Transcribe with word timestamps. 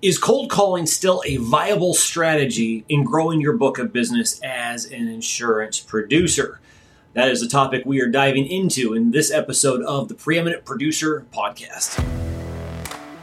Is 0.00 0.16
cold 0.16 0.48
calling 0.48 0.86
still 0.86 1.24
a 1.26 1.38
viable 1.38 1.92
strategy 1.92 2.84
in 2.88 3.02
growing 3.02 3.40
your 3.40 3.54
book 3.54 3.80
of 3.80 3.92
business 3.92 4.38
as 4.44 4.84
an 4.84 5.08
insurance 5.08 5.80
producer? 5.80 6.60
That 7.14 7.28
is 7.28 7.40
the 7.40 7.48
topic 7.48 7.82
we 7.84 8.00
are 8.00 8.06
diving 8.06 8.46
into 8.46 8.94
in 8.94 9.10
this 9.10 9.32
episode 9.32 9.82
of 9.82 10.06
the 10.06 10.14
Preeminent 10.14 10.64
Producer 10.64 11.26
Podcast. 11.32 12.00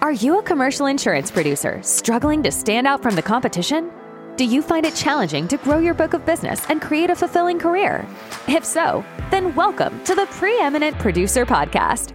Are 0.01 0.11
you 0.11 0.38
a 0.38 0.43
commercial 0.43 0.88
insurance 0.88 1.31
producer 1.31 1.81
struggling 1.81 2.43
to 2.43 2.51
stand 2.51 2.88
out 2.88 3.02
from 3.02 3.16
the 3.16 3.21
competition? 3.21 3.89
Do 4.36 4.44
you 4.44 4.62
find 4.62 4.86
it 4.86 4.96
challenging 4.96 5.48
to 5.48 5.55
grow 5.55 5.80
your 5.80 5.94
book 5.94 6.14
of 6.14 6.26
business 6.26 6.66
and 6.68 6.82
create 6.82 7.10
a 7.10 7.16
fulfilling 7.16 7.57
career? 7.57 8.05
If 8.50 8.66
so, 8.66 9.05
then 9.32 9.55
welcome 9.55 10.04
to 10.04 10.14
the 10.14 10.26
Preeminent 10.26 11.00
Producer 11.00 11.46
Podcast. 11.46 12.14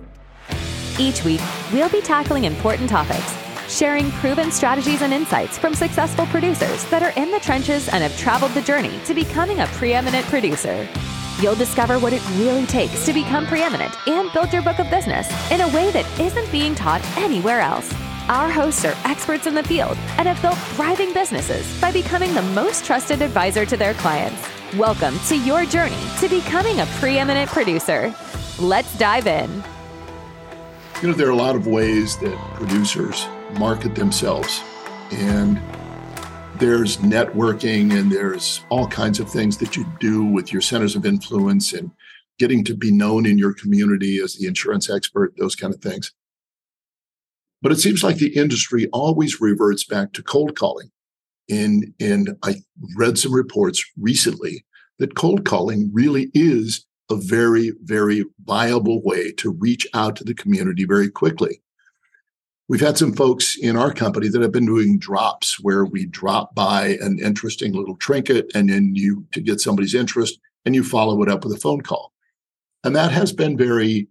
Each 0.99 1.25
week, 1.25 1.41
we'll 1.73 1.89
be 1.89 2.03
tackling 2.03 2.45
important 2.45 2.91
topics 2.91 3.35
sharing 3.71 4.11
proven 4.13 4.51
strategies 4.51 5.03
and 5.03 5.13
insights 5.13 5.57
from 5.57 5.75
successful 5.75 6.27
producers 6.27 6.85
that 6.91 7.03
are 7.03 7.13
in 7.21 7.31
the 7.31 7.39
trenches 7.39 7.89
and 7.89 8.03
have 8.03 8.17
traveled 8.19 8.53
the 8.53 8.63
journey 8.63 8.99
to 9.05 9.15
becoming 9.15 9.61
a 9.61 9.67
preeminent 9.69 10.27
producer. 10.27 10.89
You'll 11.41 11.55
discover 11.55 11.99
what 11.99 12.13
it 12.13 12.29
really 12.37 12.67
takes 12.67 13.07
to 13.07 13.13
become 13.13 13.47
preeminent 13.47 13.95
and 14.09 14.31
build 14.33 14.53
your 14.53 14.63
book 14.63 14.79
of 14.81 14.91
business 14.91 15.31
in 15.51 15.61
a 15.61 15.69
way 15.69 15.91
that 15.93 16.21
isn't 16.21 16.51
being 16.53 16.75
taught 16.75 17.03
anywhere 17.17 17.61
else. 17.61 17.91
Our 18.29 18.51
hosts 18.51 18.85
are 18.85 18.97
experts 19.05 19.47
in 19.47 19.55
the 19.55 19.63
field 19.63 19.97
and 20.19 20.29
have 20.29 20.43
built 20.43 20.59
thriving 20.77 21.15
businesses 21.15 21.81
by 21.81 21.93
becoming 21.93 22.35
the 22.35 22.43
most 22.43 22.85
trusted 22.85 23.23
advisor 23.23 23.65
to 23.65 23.77
their 23.77 23.95
clients. 23.95 24.47
Welcome 24.77 25.19
to 25.29 25.39
your 25.39 25.65
journey 25.65 26.03
to 26.19 26.29
becoming 26.29 26.81
a 26.81 26.87
preeminent 26.99 27.51
producer. 27.51 28.15
Let's 28.59 28.97
dive 28.99 29.27
in. 29.27 29.51
You 31.03 31.09
know, 31.09 31.15
there 31.15 31.29
are 31.29 31.33
a 31.33 31.37
lot 31.37 31.57
of 31.57 31.67
ways 31.67 32.19
that 32.19 32.37
producers 32.55 33.27
market 33.59 33.95
themselves. 33.95 34.63
And 35.11 35.61
there's 36.57 36.99
networking 36.99 37.99
and 37.99 38.13
there's 38.13 38.65
all 38.69 38.87
kinds 38.87 39.19
of 39.19 39.31
things 39.31 39.57
that 39.59 39.77
you 39.77 39.87
do 39.99 40.25
with 40.25 40.53
your 40.53 40.61
centers 40.61 40.95
of 40.95 41.07
influence 41.07 41.73
and 41.73 41.91
getting 42.39 42.65
to 42.65 42.75
be 42.75 42.91
known 42.91 43.27
in 43.27 43.39
your 43.39 43.55
community 43.55 44.19
as 44.19 44.35
the 44.35 44.47
insurance 44.47 44.91
expert, 44.91 45.35
those 45.39 45.57
kind 45.57 45.75
of 45.75 45.81
things. 45.81 46.13
But 47.63 47.73
it 47.73 47.79
seems 47.79 48.03
like 48.03 48.17
the 48.17 48.35
industry 48.37 48.89
always 48.93 49.41
reverts 49.41 49.85
back 49.85 50.13
to 50.15 50.23
cold 50.23 50.57
calling. 50.57 50.91
And, 51.51 51.93
and 52.01 52.37
I 52.43 52.57
read 52.97 53.19
some 53.19 53.35
reports 53.35 53.85
recently 53.99 54.65
that 54.99 55.17
cold 55.17 55.45
calling 55.45 55.91
really 55.93 56.31
is 56.35 56.87
a 57.11 57.17
very, 57.17 57.73
very 57.83 58.25
viable 58.45 59.03
way 59.03 59.33
to 59.33 59.51
reach 59.51 59.87
out 59.95 60.17
to 60.17 60.25
the 60.25 60.35
community 60.35 60.85
very 60.85 61.11
quickly. 61.11 61.61
We've 62.71 62.81
had 62.81 62.97
some 62.97 63.13
folks 63.13 63.57
in 63.57 63.77
our 63.77 63.93
company 63.93 64.29
that 64.29 64.43
have 64.43 64.53
been 64.53 64.65
doing 64.65 64.97
drops 64.97 65.59
where 65.59 65.85
we 65.85 66.07
drop 66.07 66.55
by 66.55 66.97
an 67.01 67.19
interesting 67.19 67.73
little 67.73 67.97
trinket 67.97 68.49
and 68.55 68.71
then 68.71 68.95
you 68.95 69.27
to 69.33 69.41
get 69.41 69.61
somebody's 69.61 69.93
interest 69.93 70.39
and 70.65 70.73
you 70.73 70.85
follow 70.85 71.21
it 71.21 71.29
up 71.29 71.45
with 71.45 71.53
a 71.53 71.59
phone 71.59 71.81
call. 71.81 72.13
And 72.85 72.95
that 72.95 73.11
has 73.11 73.33
been 73.33 73.59
very 73.59 74.07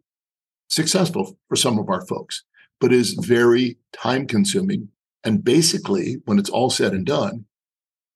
successful 0.68 1.38
for 1.48 1.56
some 1.56 1.80
of 1.80 1.88
our 1.88 2.06
folks, 2.06 2.44
but 2.82 2.92
is 2.92 3.14
very 3.14 3.78
time 3.94 4.28
consuming. 4.28 4.90
And 5.24 5.42
basically, 5.42 6.18
when 6.26 6.38
it's 6.38 6.50
all 6.50 6.70
said 6.70 6.92
and 6.92 7.06
done, 7.06 7.46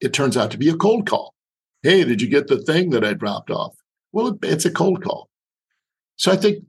it 0.02 0.12
turns 0.12 0.36
out 0.36 0.52
to 0.52 0.58
be 0.58 0.68
a 0.68 0.76
cold 0.76 1.08
call. 1.08 1.36
Hey, 1.84 2.04
did 2.04 2.22
you 2.22 2.28
get 2.28 2.48
the 2.48 2.62
thing 2.62 2.90
that 2.90 3.06
I 3.06 3.14
dropped 3.14 3.50
off? 3.50 3.78
Well, 4.12 4.38
it's 4.44 4.66
a 4.66 4.72
cold 4.72 5.06
call. 5.06 5.30
So 6.18 6.34
I 6.34 6.36
think 6.36 6.66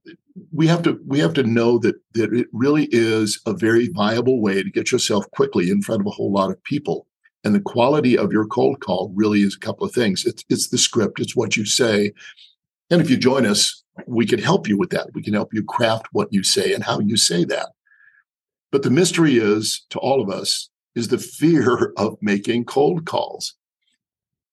we 0.53 0.67
have 0.67 0.83
to 0.83 1.01
we 1.07 1.19
have 1.21 1.35
to 1.35 1.43
know 1.45 1.79
that 1.79 1.97
that 2.15 2.33
it 2.33 2.49
really 2.53 2.89
is 2.91 3.41
a 3.47 3.53
very 3.53 3.89
viable 3.89 4.41
way 4.41 4.63
to 4.63 4.71
get 4.71 4.91
yourself 4.91 5.31
quickly 5.31 5.71
in 5.71 5.83
front 5.83 6.01
of 6.01 6.07
a 6.07 6.11
whole 6.11 6.33
lot 6.33 6.51
of 6.51 6.63
people. 6.65 7.07
And 7.45 7.55
the 7.55 7.61
quality 7.61 8.17
of 8.17 8.33
your 8.33 8.47
cold 8.47 8.81
call 8.81 9.13
really 9.15 9.43
is 9.43 9.55
a 9.55 9.61
couple 9.61 9.87
of 9.87 9.93
things. 9.93 10.25
It's 10.25 10.45
it's 10.49 10.69
the 10.69 10.79
script, 10.79 11.21
it's 11.21 11.37
what 11.37 11.57
you 11.57 11.65
say. 11.65 12.13
And 12.91 13.01
if 13.01 13.11
you 13.11 13.17
join 13.17 13.47
us, 13.47 13.85
we 14.07 14.27
can 14.27 14.41
help 14.41 14.69
you 14.69 14.77
with 14.77 14.91
that. 14.91 15.09
We 15.15 15.23
can 15.23 15.35
help 15.35 15.55
you 15.55 15.63
craft 15.63 16.07
what 16.13 16.33
you 16.33 16.43
say 16.43 16.73
and 16.73 16.83
how 16.83 17.01
you 17.01 17.17
say 17.17 17.45
that. 17.45 17.71
But 18.73 18.83
the 18.83 18.91
mystery 18.91 19.37
is 19.37 19.87
to 19.91 19.99
all 20.01 20.21
of 20.21 20.31
us 20.31 20.69
is 20.95 21.09
the 21.09 21.19
fear 21.19 21.93
of 21.97 22.17
making 22.21 22.65
cold 22.65 23.07
calls. 23.07 23.55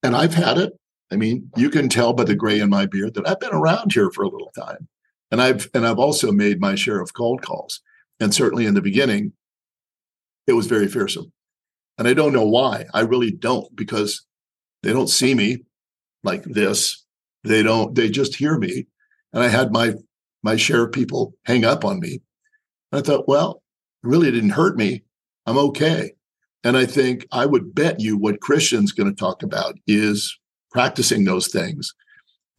And 0.04 0.16
I've 0.16 0.34
had 0.34 0.58
it. 0.58 0.74
I 1.12 1.16
mean, 1.16 1.50
you 1.58 1.70
can 1.70 1.90
tell 1.90 2.14
by 2.14 2.24
the 2.24 2.36
gray 2.36 2.60
in 2.60 2.70
my 2.70 2.86
beard 2.86 3.16
that 3.16 3.28
I've 3.28 3.40
been 3.40 3.54
around 3.54 3.94
here 3.94 4.10
for 4.12 4.24
a 4.24 4.30
little 4.30 4.52
time. 4.58 4.88
And 5.32 5.42
I've 5.42 5.70
and 5.74 5.88
I've 5.88 6.00
also 6.00 6.32
made 6.32 6.60
my 6.60 6.76
share 6.76 7.00
of 7.02 7.14
cold 7.14 7.42
calls. 7.42 7.82
And 8.20 8.34
certainly 8.34 8.66
in 8.66 8.74
the 8.74 8.82
beginning, 8.82 9.34
it 10.46 10.54
was 10.54 10.68
very 10.68 10.88
fearsome. 10.88 11.32
And 11.98 12.08
I 12.08 12.14
don't 12.14 12.34
know 12.34 12.46
why. 12.46 12.86
I 12.94 13.02
really 13.02 13.32
don't, 13.32 13.76
because 13.76 14.26
they 14.84 14.92
don't 14.92 15.08
see 15.08 15.34
me 15.34 15.64
like 16.24 16.44
this. 16.44 17.06
They 17.44 17.64
don't, 17.64 17.96
they 17.96 18.10
just 18.10 18.36
hear 18.36 18.58
me. 18.58 18.88
And 19.34 19.44
I 19.44 19.48
had 19.48 19.72
my 19.72 19.94
my 20.44 20.56
share 20.56 20.84
of 20.84 20.92
people 20.92 21.34
hang 21.46 21.64
up 21.64 21.86
on 21.86 22.00
me. 22.00 22.22
And 22.92 23.00
I 23.00 23.02
thought, 23.02 23.28
well, 23.28 23.64
it 24.04 24.08
really 24.08 24.32
didn't 24.32 24.52
hurt 24.52 24.76
me. 24.76 25.04
I'm 25.46 25.58
okay. 25.58 26.14
And 26.64 26.78
I 26.78 26.86
think 26.86 27.26
I 27.32 27.46
would 27.46 27.74
bet 27.74 28.00
you 28.00 28.18
what 28.18 28.42
Christian's 28.42 28.92
going 28.92 29.10
to 29.10 29.16
talk 29.16 29.44
about 29.44 29.76
is 29.88 30.38
practicing 30.72 31.26
those 31.26 31.48
things 31.48 31.94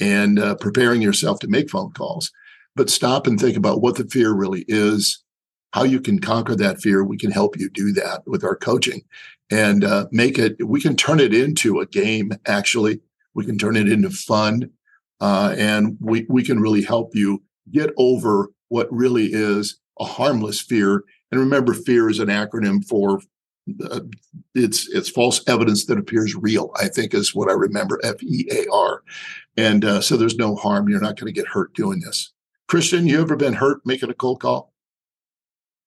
and 0.00 0.38
uh, 0.38 0.54
preparing 0.56 1.02
yourself 1.02 1.38
to 1.40 1.48
make 1.48 1.70
phone 1.70 1.92
calls 1.92 2.30
but 2.76 2.90
stop 2.90 3.26
and 3.26 3.38
think 3.38 3.56
about 3.56 3.80
what 3.80 3.96
the 3.96 4.04
fear 4.04 4.32
really 4.32 4.64
is, 4.68 5.22
how 5.72 5.84
you 5.84 6.00
can 6.00 6.18
conquer 6.18 6.54
that 6.56 6.80
fear. 6.80 7.04
We 7.04 7.18
can 7.18 7.30
help 7.30 7.58
you 7.58 7.68
do 7.70 7.92
that 7.92 8.22
with 8.26 8.44
our 8.44 8.56
coaching 8.56 9.02
and 9.50 9.84
uh, 9.84 10.06
make 10.10 10.38
it, 10.38 10.56
we 10.66 10.80
can 10.80 10.96
turn 10.96 11.20
it 11.20 11.34
into 11.34 11.80
a 11.80 11.86
game, 11.86 12.32
actually. 12.46 13.00
We 13.34 13.44
can 13.44 13.58
turn 13.58 13.76
it 13.76 13.88
into 13.88 14.10
fun. 14.10 14.70
Uh, 15.20 15.54
and 15.56 15.96
we, 16.00 16.26
we 16.28 16.42
can 16.42 16.60
really 16.60 16.82
help 16.82 17.14
you 17.14 17.42
get 17.70 17.90
over 17.96 18.48
what 18.68 18.92
really 18.92 19.26
is 19.26 19.78
a 20.00 20.04
harmless 20.04 20.60
fear. 20.60 21.04
And 21.30 21.40
remember, 21.40 21.74
fear 21.74 22.10
is 22.10 22.18
an 22.18 22.28
acronym 22.28 22.84
for 22.84 23.20
uh, 23.84 24.00
it's 24.54 24.88
it's 24.88 25.08
false 25.08 25.40
evidence 25.46 25.86
that 25.86 25.98
appears 25.98 26.34
real. 26.34 26.72
I 26.76 26.88
think 26.88 27.14
is 27.14 27.34
what 27.34 27.48
I 27.48 27.52
remember. 27.52 28.00
F 28.02 28.22
E 28.22 28.48
A 28.50 28.66
R, 28.72 29.02
and 29.56 29.84
uh, 29.84 30.00
so 30.00 30.16
there's 30.16 30.36
no 30.36 30.56
harm. 30.56 30.88
You're 30.88 31.00
not 31.00 31.16
going 31.16 31.32
to 31.32 31.40
get 31.40 31.48
hurt 31.48 31.72
doing 31.74 32.00
this. 32.00 32.32
Christian, 32.72 33.06
you 33.06 33.20
ever 33.20 33.36
been 33.36 33.52
hurt 33.52 33.82
making 33.84 34.08
a 34.08 34.14
cold 34.14 34.40
call? 34.40 34.72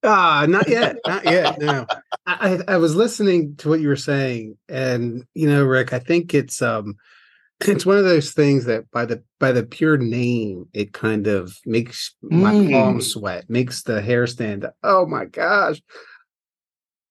Ah, 0.04 0.42
uh, 0.42 0.46
not 0.46 0.70
yet, 0.70 0.98
not 1.08 1.26
yet. 1.26 1.60
No, 1.60 1.88
I, 2.28 2.60
I 2.68 2.78
was 2.78 2.96
listening 2.96 3.56
to 3.56 3.70
what 3.70 3.80
you 3.80 3.88
were 3.88 3.96
saying, 3.96 4.56
and 4.70 5.26
you 5.34 5.50
know, 5.50 5.64
Rick, 5.64 5.94
I 5.94 5.98
think 5.98 6.36
it's 6.36 6.62
um, 6.62 6.94
it's 7.62 7.88
one 7.88 7.98
of 7.98 8.04
those 8.04 8.34
things 8.34 8.66
that 8.66 8.92
by 8.92 9.06
the 9.06 9.24
by 9.40 9.52
the 9.52 9.64
pure 9.64 9.98
name, 9.98 10.68
it 10.74 10.94
kind 10.94 11.26
of 11.26 11.58
makes 11.66 12.14
my 12.22 12.54
mm. 12.54 12.72
palms 12.72 13.14
sweat, 13.14 13.50
makes 13.50 13.82
the 13.82 14.00
hair 14.00 14.28
stand 14.28 14.66
up. 14.66 14.76
Oh 14.84 15.08
my 15.08 15.26
gosh, 15.26 15.82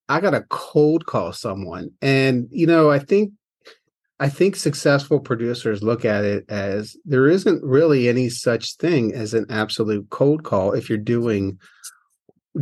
I 0.09 0.21
got 0.21 0.35
a 0.35 0.47
cold 0.51 1.05
call 1.05 1.33
someone, 1.33 1.91
and 2.01 2.47
you 2.53 2.69
know, 2.69 2.93
I 2.93 3.01
think 3.01 3.33
I 4.21 4.29
think 4.29 4.55
successful 4.55 5.19
producers 5.19 5.83
look 5.83 6.05
at 6.05 6.25
it 6.25 6.45
as 6.49 6.97
there 7.05 7.29
isn't 7.29 7.65
really 7.65 8.09
any 8.09 8.29
such 8.29 8.77
thing 8.77 9.13
as 9.13 9.35
an 9.35 9.47
absolute 9.51 10.09
cold 10.11 10.45
call 10.45 10.73
if 10.73 10.89
you're 10.89 10.99
doing 10.99 11.59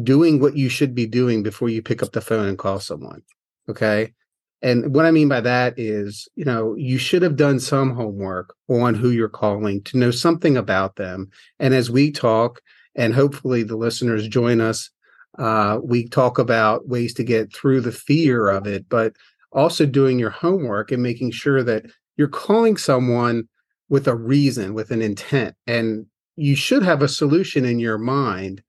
doing 0.02 0.40
what 0.40 0.56
you 0.56 0.70
should 0.70 0.94
be 0.94 1.06
doing 1.06 1.42
before 1.42 1.68
you 1.68 1.82
pick 1.82 2.02
up 2.02 2.12
the 2.12 2.20
phone 2.22 2.48
and 2.48 2.58
call 2.58 2.80
someone. 2.80 3.22
Okay? 3.68 4.14
And 4.62 4.94
what 4.94 5.04
I 5.04 5.10
mean 5.10 5.28
by 5.28 5.40
that 5.42 5.74
is, 5.76 6.28
you 6.36 6.44
know, 6.44 6.74
you 6.76 6.96
should 6.96 7.20
have 7.22 7.36
done 7.36 7.60
some 7.60 7.94
homework 7.94 8.54
on 8.68 8.94
who 8.94 9.10
you're 9.10 9.28
calling 9.28 9.82
to 9.82 9.98
know 9.98 10.10
something 10.10 10.56
about 10.56 10.96
them. 10.96 11.30
And 11.58 11.74
as 11.74 11.90
we 11.90 12.12
talk, 12.12 12.62
and 12.94 13.12
hopefully 13.12 13.64
the 13.64 13.76
listeners 13.76 14.28
join 14.28 14.60
us, 14.60 14.90
uh, 15.38 15.78
we 15.82 16.08
talk 16.08 16.38
about 16.38 16.88
ways 16.88 17.12
to 17.14 17.24
get 17.24 17.52
through 17.52 17.80
the 17.80 17.92
fear 17.92 18.48
of 18.48 18.66
it. 18.66 18.88
But 18.88 19.14
also 19.52 19.86
doing 19.86 20.18
your 20.18 20.30
homework 20.30 20.92
and 20.92 21.02
making 21.02 21.30
sure 21.30 21.62
that 21.62 21.86
you're 22.16 22.28
calling 22.28 22.76
someone 22.76 23.48
with 23.88 24.08
a 24.08 24.16
reason, 24.16 24.74
with 24.74 24.90
an 24.90 25.02
intent. 25.02 25.54
And 25.66 26.06
you 26.36 26.56
should 26.56 26.82
have 26.82 27.02
a 27.02 27.08
solution 27.08 27.64
in 27.64 27.78
your 27.78 27.98
mind 27.98 28.62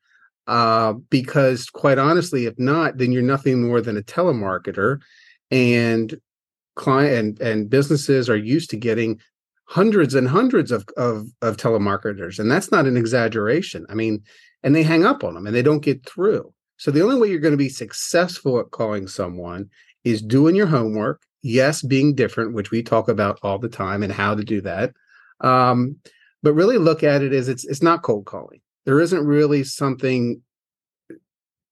uh, 0.47 0.93
because, 1.09 1.69
quite 1.69 1.97
honestly, 1.97 2.45
if 2.45 2.57
not, 2.59 2.97
then 2.97 3.11
you're 3.11 3.21
nothing 3.21 3.65
more 3.65 3.81
than 3.81 3.97
a 3.97 4.01
telemarketer. 4.01 4.99
And 5.51 6.19
client 6.75 7.39
and, 7.39 7.41
and 7.41 7.69
businesses 7.69 8.29
are 8.29 8.35
used 8.37 8.69
to 8.71 8.77
getting 8.77 9.19
hundreds 9.65 10.13
and 10.13 10.27
hundreds 10.27 10.71
of, 10.71 10.85
of, 10.97 11.27
of 11.41 11.57
telemarketers. 11.57 12.39
And 12.39 12.51
that's 12.51 12.71
not 12.71 12.85
an 12.85 12.97
exaggeration. 12.97 13.85
I 13.89 13.93
mean, 13.93 14.23
and 14.61 14.75
they 14.75 14.83
hang 14.83 15.05
up 15.05 15.23
on 15.23 15.33
them 15.33 15.45
and 15.45 15.55
they 15.55 15.61
don't 15.61 15.83
get 15.83 16.05
through. 16.05 16.53
So 16.77 16.91
the 16.91 17.01
only 17.01 17.19
way 17.19 17.29
you're 17.29 17.39
going 17.39 17.53
to 17.53 17.57
be 17.57 17.69
successful 17.69 18.59
at 18.59 18.71
calling 18.71 19.07
someone 19.07 19.69
is 20.03 20.21
doing 20.21 20.55
your 20.55 20.67
homework. 20.67 21.21
Yes, 21.41 21.81
being 21.81 22.15
different, 22.15 22.53
which 22.53 22.71
we 22.71 22.83
talk 22.83 23.09
about 23.09 23.39
all 23.43 23.59
the 23.59 23.69
time 23.69 24.01
and 24.03 24.11
how 24.11 24.35
to 24.35 24.43
do 24.43 24.61
that. 24.61 24.93
Um, 25.41 25.97
but 26.41 26.53
really 26.53 26.77
look 26.77 27.03
at 27.03 27.21
it 27.21 27.33
as 27.33 27.49
it's 27.49 27.65
it's 27.65 27.81
not 27.81 28.03
cold 28.03 28.25
calling. 28.25 28.61
There 28.85 28.99
isn't 28.99 29.25
really 29.25 29.63
something 29.63 30.41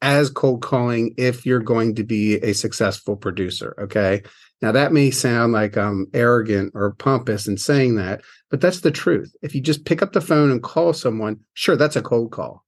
as 0.01 0.29
cold 0.29 0.61
calling 0.61 1.13
if 1.17 1.45
you're 1.45 1.59
going 1.59 1.95
to 1.95 2.03
be 2.03 2.35
a 2.35 2.53
successful 2.53 3.15
producer. 3.15 3.75
Okay. 3.79 4.23
Now 4.61 4.71
that 4.71 4.93
may 4.93 5.11
sound 5.11 5.53
like 5.53 5.77
I'm 5.77 6.07
arrogant 6.13 6.71
or 6.75 6.91
pompous 6.93 7.47
in 7.47 7.57
saying 7.57 7.95
that, 7.95 8.21
but 8.49 8.61
that's 8.61 8.81
the 8.81 8.91
truth. 8.91 9.35
If 9.41 9.55
you 9.55 9.61
just 9.61 9.85
pick 9.85 10.01
up 10.01 10.13
the 10.13 10.21
phone 10.21 10.51
and 10.51 10.61
call 10.61 10.93
someone, 10.93 11.39
sure, 11.53 11.75
that's 11.75 11.95
a 11.95 12.01
cold 12.01 12.31
call. 12.31 12.63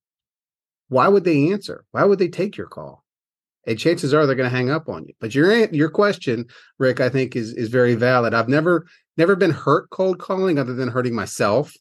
Why 0.90 1.08
would 1.08 1.24
they 1.24 1.52
answer? 1.52 1.86
Why 1.92 2.04
would 2.04 2.20
they 2.20 2.28
take 2.28 2.58
your 2.58 2.68
call? 2.68 3.03
And 3.66 3.80
chances 3.80 4.14
are 4.14 4.26
they're 4.26 4.36
going 4.36 4.50
to 4.50 4.56
hang 4.56 4.70
up 4.70 4.90
on 4.90 5.06
you. 5.06 5.14
But 5.20 5.34
your 5.34 5.66
your 5.70 5.90
question, 5.90 6.46
Rick, 6.80 7.00
I 7.00 7.10
think 7.10 7.36
is 7.36 7.54
is 7.54 7.70
very 7.70 7.96
valid. 7.96 8.34
I've 8.34 8.50
never 8.50 8.86
never 9.18 9.36
been 9.36 9.52
hurt 9.52 9.90
cold 9.90 10.20
calling 10.20 10.60
other 10.60 10.74
than 10.74 10.90
hurting 10.90 11.16
myself 11.16 11.74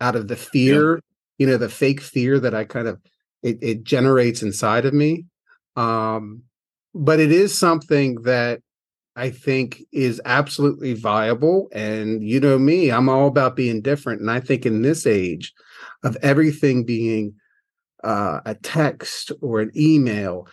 out 0.00 0.16
of 0.16 0.28
the 0.28 0.36
fear, 0.36 0.96
yeah. 0.96 1.00
you 1.38 1.46
know, 1.46 1.56
the 1.56 1.68
fake 1.68 2.00
fear 2.00 2.38
that 2.38 2.54
I 2.54 2.64
kind 2.64 2.86
of 2.86 3.00
it, 3.42 3.58
it 3.62 3.84
generates 3.84 4.42
inside 4.42 4.84
of 4.84 4.94
me. 4.94 5.24
Um, 5.76 6.42
but 6.94 7.20
it 7.20 7.30
is 7.30 7.56
something 7.56 8.22
that 8.22 8.60
I 9.16 9.30
think 9.30 9.82
is 9.92 10.20
absolutely 10.24 10.94
viable. 10.94 11.68
And 11.72 12.22
you 12.22 12.38
know 12.38 12.58
me, 12.58 12.90
I'm 12.90 13.08
all 13.08 13.28
about 13.28 13.56
being 13.56 13.80
different. 13.80 14.20
And 14.20 14.30
I 14.30 14.40
think 14.40 14.66
in 14.66 14.82
this 14.82 15.06
age 15.06 15.52
of 16.02 16.16
everything 16.22 16.84
being 16.84 17.34
uh, 18.04 18.40
a 18.44 18.54
text 18.54 19.32
or 19.40 19.60
an 19.60 19.70
email, 19.74 20.46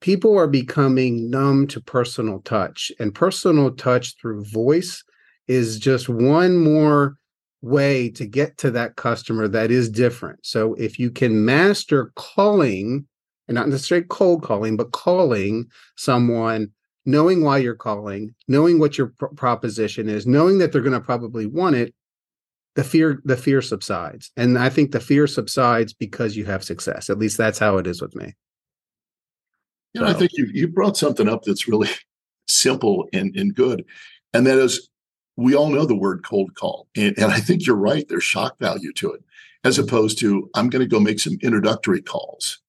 people 0.00 0.36
are 0.38 0.46
becoming 0.46 1.30
numb 1.30 1.66
to 1.68 1.80
personal 1.80 2.40
touch. 2.40 2.90
And 2.98 3.14
personal 3.14 3.70
touch 3.70 4.16
through 4.16 4.44
voice 4.44 5.04
is 5.46 5.78
just 5.78 6.08
one 6.08 6.56
more 6.56 7.16
way 7.62 8.08
to 8.10 8.26
get 8.26 8.56
to 8.58 8.70
that 8.70 8.96
customer 8.96 9.46
that 9.48 9.70
is 9.70 9.90
different. 9.90 10.44
So 10.44 10.74
if 10.74 10.98
you 10.98 11.10
can 11.10 11.44
master 11.44 12.12
calling, 12.16 13.06
and 13.48 13.54
not 13.54 13.68
necessarily 13.68 14.06
cold 14.08 14.42
calling, 14.42 14.76
but 14.76 14.92
calling 14.92 15.66
someone 15.96 16.70
knowing 17.06 17.42
why 17.42 17.58
you're 17.58 17.74
calling, 17.74 18.34
knowing 18.48 18.78
what 18.78 18.96
your 18.96 19.08
pr- 19.18 19.26
proposition 19.26 20.08
is, 20.08 20.26
knowing 20.26 20.58
that 20.58 20.72
they're 20.72 20.82
going 20.82 20.92
to 20.92 21.00
probably 21.00 21.46
want 21.46 21.74
it, 21.74 21.94
the 22.76 22.84
fear 22.84 23.20
the 23.24 23.36
fear 23.36 23.60
subsides. 23.60 24.30
And 24.36 24.58
I 24.58 24.68
think 24.68 24.92
the 24.92 25.00
fear 25.00 25.26
subsides 25.26 25.92
because 25.92 26.36
you 26.36 26.44
have 26.44 26.62
success. 26.62 27.10
At 27.10 27.18
least 27.18 27.36
that's 27.36 27.58
how 27.58 27.78
it 27.78 27.86
is 27.86 28.00
with 28.00 28.14
me. 28.14 28.34
Yeah, 29.94 30.02
so. 30.02 30.06
I 30.06 30.12
think 30.14 30.32
you 30.34 30.48
you 30.52 30.68
brought 30.68 30.96
something 30.96 31.28
up 31.28 31.42
that's 31.44 31.68
really 31.68 31.88
simple 32.46 33.08
and, 33.12 33.34
and 33.36 33.54
good. 33.54 33.84
And 34.32 34.46
that 34.46 34.58
is 34.58 34.88
we 35.36 35.54
all 35.54 35.70
know 35.70 35.86
the 35.86 35.96
word 35.96 36.24
cold 36.24 36.54
call. 36.54 36.86
And, 36.96 37.16
and 37.18 37.32
I 37.32 37.40
think 37.40 37.66
you're 37.66 37.76
right. 37.76 38.06
There's 38.08 38.24
shock 38.24 38.58
value 38.58 38.92
to 38.94 39.12
it, 39.12 39.24
as 39.64 39.78
opposed 39.78 40.18
to 40.20 40.50
I'm 40.54 40.68
going 40.68 40.82
to 40.82 40.88
go 40.88 41.00
make 41.00 41.20
some 41.20 41.38
introductory 41.42 42.02
calls. 42.02 42.60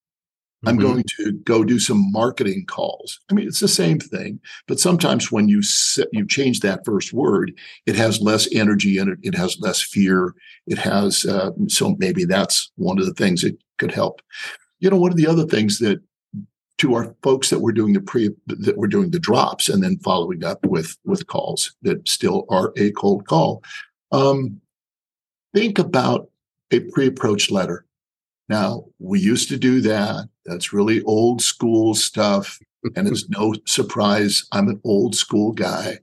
I'm 0.64 0.78
mm-hmm. 0.78 0.86
going 0.86 1.04
to 1.18 1.32
go 1.32 1.64
do 1.64 1.80
some 1.80 2.12
marketing 2.12 2.66
calls. 2.68 3.20
I 3.30 3.34
mean, 3.34 3.48
it's 3.48 3.60
the 3.60 3.68
same 3.68 4.00
thing, 4.00 4.40
but 4.68 4.80
sometimes 4.80 5.32
when 5.32 5.48
you 5.48 5.64
set, 5.64 6.08
you 6.12 6.26
change 6.28 6.60
that 6.60 6.86
first 6.86 7.14
word, 7.14 7.52
it 7.88 7.96
has 7.96 8.22
less 8.22 8.48
energy 8.54 9.00
in 9.00 9.10
it. 9.10 9.18
It 9.24 9.36
has 9.36 9.60
less 9.60 9.82
fear. 9.82 10.36
It 10.68 10.78
has 10.78 11.26
uh, 11.26 11.52
so 11.68 11.96
maybe 11.98 12.26
that's 12.26 12.72
one 12.76 13.00
of 13.00 13.08
the 13.08 13.14
things 13.16 13.42
that 13.42 13.58
could 13.80 13.92
help. 13.92 14.22
You 14.80 14.92
know, 14.92 14.98
one 14.98 15.12
of 15.12 15.18
the 15.18 15.28
other 15.28 15.46
things 15.46 15.80
that 15.80 16.00
to 16.81 16.95
our 16.95 17.16
folks 17.24 17.50
that 17.50 17.62
were 17.62 17.72
doing 17.72 17.94
the 17.94 18.01
pre 18.01 18.30
that 18.48 18.78
were 18.78 18.88
doing 18.88 19.12
the 19.12 19.19
drops 19.19 19.69
and 19.69 19.83
then 19.83 19.98
following 20.00 20.44
up 20.44 20.66
with 20.66 20.98
with 21.06 21.28
calls 21.28 21.75
that 21.81 22.07
still 22.07 22.45
are 22.50 22.74
a 22.78 22.92
cold 22.92 23.28
call. 23.28 23.63
Um, 24.12 24.62
think 25.56 25.80
about 25.80 26.30
a 26.72 26.80
pre-approach 26.80 27.51
letter 27.51 27.86
now, 28.51 28.83
we 29.00 29.22
used 29.22 29.48
to 29.48 29.57
do 29.57 29.80
that. 29.80 30.28
That's 30.45 30.74
really 30.74 31.01
old 31.04 31.42
school 31.42 31.95
stuff. 31.95 32.60
and 32.98 33.07
it's 33.07 33.30
no 33.30 33.56
surprise 33.66 34.45
I'm 34.51 34.68
an 34.68 34.81
old 34.84 35.16
school 35.16 35.54
guy. 35.54 36.00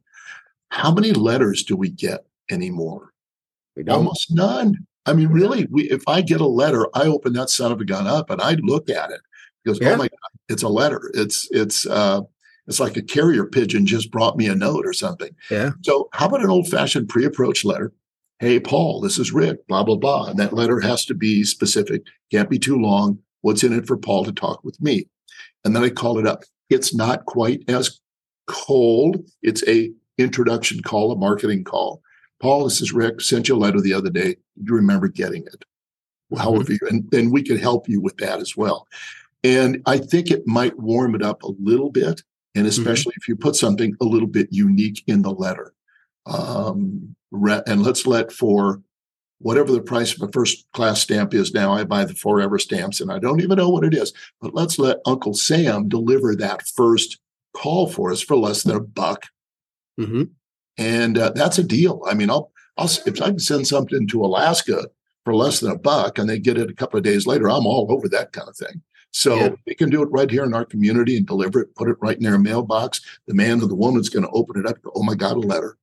How 0.71 0.91
many 0.91 1.13
letters 1.13 1.63
do 1.63 1.77
we 1.77 1.91
get 1.91 2.25
anymore? 2.51 3.13
Almost 3.87 4.31
none. 4.31 4.87
I 5.05 5.13
mean, 5.13 5.29
really, 5.29 5.67
we, 5.71 5.91
if 5.91 6.03
I 6.09 6.23
get 6.23 6.41
a 6.41 6.47
letter, 6.47 6.87
I 6.95 7.03
open 7.03 7.35
that 7.35 7.51
son 7.51 7.71
of 7.71 7.83
a 7.83 7.85
gun 7.85 8.07
up 8.07 8.31
and 8.31 8.41
I 8.41 8.55
look 8.55 8.89
at 8.89 9.11
it 9.11 9.21
because, 9.69 9.81
oh 9.81 9.89
yeah. 9.89 9.95
oh 9.95 9.99
my 9.99 10.09
God, 10.09 10.31
it's 10.49 10.63
a 10.63 10.69
letter. 10.69 11.11
It's, 11.15 11.49
it's, 11.51 11.87
uh, 11.87 12.23
it's 12.67 12.81
like 12.81 12.97
a 12.97 13.03
carrier 13.03 13.47
pigeon 13.47 13.87
just 13.87 14.11
brought 14.11 14.37
me 14.37 14.47
a 14.47 14.55
note 14.55 14.87
or 14.87 14.93
something. 14.93 15.35
Yeah. 15.51 15.71
So, 15.83 16.09
how 16.13 16.27
about 16.27 16.45
an 16.45 16.51
old 16.51 16.69
fashioned 16.69 17.09
pre 17.09 17.25
approach 17.25 17.65
letter? 17.65 17.93
Hey, 18.41 18.61
Paul, 18.61 19.01
this 19.01 19.19
is 19.19 19.33
Rick, 19.33 19.67
blah, 19.67 19.83
blah, 19.83 19.97
blah. 19.97 20.27
And 20.27 20.39
that 20.39 20.53
letter 20.53 20.79
has 20.81 21.05
to 21.07 21.15
be 21.15 21.43
specific, 21.45 22.03
can't 22.31 22.51
be 22.51 22.59
too 22.59 22.77
long. 22.77 23.19
What's 23.41 23.65
in 23.65 23.73
it 23.73 23.87
for 23.87 23.97
Paul 23.97 24.25
to 24.25 24.33
talk 24.33 24.63
with 24.63 24.81
me? 24.81 25.09
And 25.65 25.75
then 25.75 25.83
I 25.83 25.91
call 25.91 26.19
it 26.19 26.27
up. 26.27 26.45
It's 26.71 26.95
not 26.95 27.25
quite 27.25 27.63
as 27.69 28.01
cold. 28.47 29.25
It's 29.43 29.67
a 29.67 29.91
introduction 30.19 30.83
call, 30.83 31.11
a 31.11 31.17
marketing 31.17 31.65
call. 31.65 32.03
Paul, 32.41 32.65
this 32.65 32.81
is 32.81 32.93
Rick. 32.93 33.21
Sent 33.21 33.49
you 33.49 33.57
a 33.57 33.59
letter 33.59 33.81
the 33.81 33.95
other 33.95 34.11
day. 34.11 34.35
Do 34.35 34.65
you 34.67 34.75
remember 34.75 35.09
getting 35.09 35.43
it? 35.43 35.65
Mm-hmm. 36.33 36.43
However, 36.43 36.73
you, 36.73 36.79
and 36.89 37.11
then 37.11 37.31
we 37.31 37.43
can 37.43 37.57
help 37.57 37.89
you 37.89 38.01
with 38.01 38.17
that 38.19 38.41
as 38.41 38.57
well. 38.57 38.87
And 39.45 39.83
I 39.87 39.99
think 39.99 40.31
it 40.31 40.47
might 40.47 40.79
warm 40.79 41.15
it 41.15 41.23
up 41.23 41.43
a 41.43 41.53
little 41.61 41.91
bit, 41.91 42.23
and 42.55 42.65
mm-hmm. 42.65 42.67
especially 42.67 43.13
mm-hmm. 43.13 43.21
if 43.23 43.29
you 43.29 43.37
put 43.37 43.57
something 43.57 43.95
a 44.01 44.05
little 44.05 44.29
bit 44.29 44.49
unique 44.51 45.03
in 45.07 45.23
the 45.23 45.33
letter. 45.33 45.73
Um, 46.27 47.15
and 47.33 47.83
let's 47.83 48.07
let 48.07 48.33
for 48.33 48.83
whatever 49.39 49.71
the 49.73 49.81
price 49.81 50.15
of 50.15 50.29
a 50.29 50.33
first 50.33 50.67
class 50.73 51.01
stamp 51.01 51.33
is 51.33 51.55
now, 51.55 51.73
I 51.73 51.85
buy 51.85 52.05
the 52.05 52.15
forever 52.15 52.59
stamps 52.59 53.01
and 53.01 53.11
I 53.11 53.19
don't 53.19 53.41
even 53.41 53.57
know 53.57 53.69
what 53.69 53.85
it 53.85 53.95
is, 53.95 54.13
but 54.41 54.55
let's 54.55 54.79
let 54.79 54.99
Uncle 55.07 55.35
Sam 55.35 55.89
deliver 55.89 56.35
that 56.37 56.67
first 56.67 57.19
call 57.57 57.89
for 57.89 58.11
us 58.11 58.21
for 58.21 58.37
less 58.37 58.63
than 58.63 58.77
a 58.77 58.81
buck. 58.81 59.27
Mm-hmm. 59.99 60.25
And 60.77 61.19
uh, 61.19 61.31
that's 61.31 61.59
a 61.59 61.65
deal. 61.65 62.03
I 62.09 62.15
mean, 62.15 62.31
I'll, 62.31 62.53
I'll, 62.77 62.91
if 63.07 63.21
I 63.21 63.27
can 63.27 63.39
send 63.39 63.67
something 63.67 64.07
to 64.09 64.25
Alaska 64.25 64.89
for 65.25 65.35
less 65.35 65.61
than 65.61 65.73
a 65.73 65.79
buck 65.79 66.19
and 66.19 66.29
they 66.29 66.39
get 66.39 66.59
it 66.59 66.71
a 66.71 66.75
couple 66.75 66.99
of 66.99 67.05
days 67.05 67.27
later, 67.27 67.49
I'm 67.49 67.67
all 67.67 67.87
over 67.91 68.09
that 68.09 68.33
kind 68.33 68.49
of 68.49 68.57
thing. 68.57 68.83
So 69.11 69.37
yeah. 69.37 69.51
we 69.67 69.75
can 69.75 69.91
do 69.91 70.03
it 70.03 70.11
right 70.13 70.31
here 70.31 70.45
in 70.45 70.55
our 70.55 70.65
community 70.65 71.17
and 71.17 71.27
deliver 71.27 71.63
it, 71.63 71.75
put 71.75 71.89
it 71.89 71.97
right 72.01 72.17
in 72.17 72.23
their 72.23 72.39
mailbox. 72.39 73.01
The 73.27 73.35
man 73.35 73.63
or 73.63 73.67
the 73.67 73.75
woman's 73.75 74.09
going 74.09 74.25
to 74.25 74.31
open 74.31 74.61
it 74.61 74.67
up. 74.67 74.81
Go, 74.83 74.93
oh 74.95 75.03
my 75.03 75.15
God, 75.15 75.37
a 75.37 75.41
letter. 75.41 75.77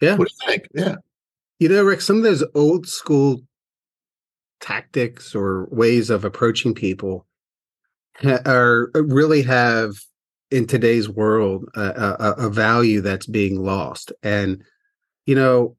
Yeah. 0.00 0.16
What 0.16 0.28
do 0.28 0.34
you 0.40 0.52
think? 0.52 0.68
Yeah. 0.74 0.96
You 1.58 1.68
know, 1.68 1.82
Rick, 1.82 2.00
some 2.00 2.16
of 2.16 2.22
those 2.22 2.44
old 2.54 2.86
school 2.86 3.42
tactics 4.60 5.34
or 5.34 5.66
ways 5.70 6.10
of 6.10 6.24
approaching 6.24 6.74
people 6.74 7.26
are 8.24 8.90
uh, 8.94 9.02
really 9.02 9.42
have 9.42 9.96
in 10.50 10.66
today's 10.66 11.08
world 11.08 11.64
a, 11.74 11.80
a, 11.80 12.46
a 12.46 12.50
value 12.50 13.00
that's 13.00 13.26
being 13.26 13.62
lost. 13.62 14.12
And, 14.22 14.62
you 15.26 15.34
know, 15.34 15.76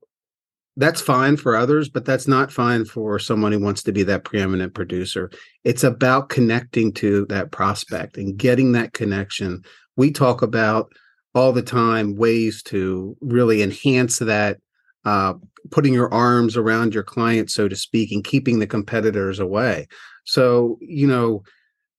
that's 0.78 1.02
fine 1.02 1.38
for 1.38 1.56
others, 1.56 1.90
but 1.90 2.06
that's 2.06 2.28
not 2.28 2.52
fine 2.52 2.86
for 2.86 3.20
someone 3.20 3.52
who 3.52 3.60
wants 3.60 3.84
to 3.84 3.92
be 3.92 4.04
that 4.04 4.24
preeminent 4.24 4.74
producer. 4.74 5.30
It's 5.64 5.84
about 5.84 6.30
connecting 6.30 6.94
to 6.94 7.26
that 7.28 7.52
prospect 7.52 8.18
and 8.18 8.38
getting 8.38 8.72
that 8.72 8.94
connection. 8.94 9.64
We 9.98 10.12
talk 10.12 10.42
about 10.42 10.92
all 11.34 11.52
the 11.52 11.62
time 11.62 12.16
ways 12.16 12.62
to 12.64 13.16
really 13.22 13.62
enhance 13.62 14.20
that 14.20 14.58
uh, 15.06 15.34
putting 15.72 15.94
your 15.94 16.14
arms 16.14 16.58
around 16.58 16.94
your 16.94 17.04
client 17.04 17.50
so 17.50 17.68
to 17.68 17.76
speak 17.76 18.12
and 18.12 18.24
keeping 18.24 18.60
the 18.60 18.68
competitors 18.68 19.40
away 19.40 19.88
so 20.26 20.78
you 20.82 21.08
know 21.08 21.44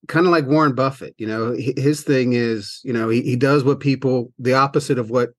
kind 0.08 0.26
of 0.26 0.32
like 0.32 0.46
warren 0.46 0.74
buffett 0.74 1.14
you 1.18 1.26
know 1.26 1.54
his 1.56 2.02
thing 2.02 2.32
is 2.32 2.80
you 2.84 2.92
know 2.92 3.08
he, 3.08 3.22
he 3.22 3.36
does 3.36 3.62
what 3.62 3.80
people 3.80 4.32
the 4.38 4.54
opposite 4.54 4.98
of 4.98 5.10
what 5.10 5.30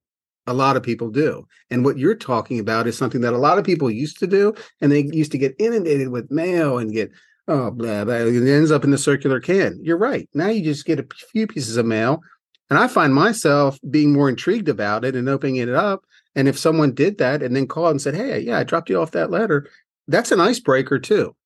a 0.46 0.54
lot 0.54 0.76
of 0.76 0.82
people 0.82 1.10
do 1.10 1.46
and 1.70 1.84
what 1.84 1.98
you're 1.98 2.14
talking 2.14 2.58
about 2.58 2.86
is 2.86 2.96
something 2.96 3.20
that 3.22 3.32
a 3.32 3.38
lot 3.38 3.58
of 3.58 3.64
people 3.64 3.90
used 3.90 4.18
to 4.18 4.26
do 4.26 4.52
and 4.80 4.92
they 4.92 5.04
used 5.12 5.32
to 5.32 5.38
get 5.38 5.56
inundated 5.58 6.08
with 6.08 6.30
mail 6.30 6.78
and 6.78 6.92
get 6.92 7.10
oh 7.48 7.70
blah 7.70 8.04
blah 8.04 8.14
it 8.14 8.48
ends 8.48 8.70
up 8.70 8.84
in 8.84 8.90
the 8.90 8.98
circular 8.98 9.40
can 9.40 9.78
you're 9.82 9.96
right 9.96 10.28
now 10.34 10.48
you 10.48 10.62
just 10.62 10.84
get 10.84 10.98
a 11.00 11.06
few 11.32 11.46
pieces 11.46 11.76
of 11.76 11.86
mail 11.86 12.22
and 12.70 12.78
I 12.78 12.88
find 12.88 13.14
myself 13.14 13.78
being 13.90 14.12
more 14.12 14.28
intrigued 14.28 14.68
about 14.68 15.04
it 15.04 15.14
and 15.14 15.28
opening 15.28 15.56
it 15.56 15.68
up. 15.68 16.04
And 16.34 16.48
if 16.48 16.58
someone 16.58 16.94
did 16.94 17.18
that 17.18 17.42
and 17.42 17.54
then 17.54 17.68
called 17.68 17.90
and 17.90 18.02
said, 18.02 18.14
Hey, 18.14 18.40
yeah, 18.40 18.58
I 18.58 18.64
dropped 18.64 18.90
you 18.90 19.00
off 19.00 19.12
that 19.12 19.30
letter, 19.30 19.68
that's 20.08 20.32
an 20.32 20.40
icebreaker 20.40 20.98
too. 20.98 21.36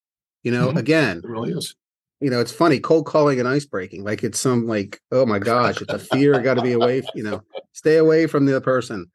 You 0.43 0.53
know, 0.53 0.69
mm-hmm. 0.69 0.79
again, 0.79 1.19
it 1.19 1.29
really 1.29 1.53
is. 1.53 1.75
You 2.21 2.31
know, 2.31 2.41
it's 2.41 2.53
funny, 2.53 2.81
cold 2.81 3.07
calling 3.07 3.39
and 3.39 3.49
ice 3.49 3.65
breaking. 3.65 4.05
Like 4.05 4.25
it's 4.25 4.41
some 4.41 4.67
like, 4.67 5.01
oh 5.13 5.25
my 5.25 5.39
gosh, 5.39 5.81
it's 5.81 5.93
a 5.93 5.99
fear, 5.99 6.41
got 6.41 6.55
to 6.55 6.63
be 6.63 6.73
away, 6.73 7.03
you 7.15 7.23
know, 7.23 7.43
stay 7.73 7.97
away 7.97 8.27
from 8.27 8.47
the 8.47 8.61
person. 8.61 9.07